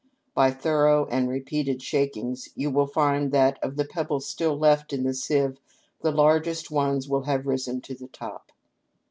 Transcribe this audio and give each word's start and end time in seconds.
By 0.33 0.49
thorough 0.49 1.05
and 1.11 1.29
repeated 1.29 1.79
shakings 1.83 2.49
you 2.55 2.71
will 2.71 2.87
find 2.87 3.31
that, 3.33 3.59
of 3.63 3.75
the 3.75 3.85
pebbles 3.85 4.25
still 4.25 4.57
left 4.57 4.93
in 4.93 5.03
the 5.03 5.13
sieve, 5.13 5.59
the 6.01 6.11
largest 6.11 6.71
ones 6.71 7.07
will 7.07 7.25
have 7.25 7.45
risen 7.45 7.81
to 7.81 7.93
the 7.93 8.07
top. 8.07 8.51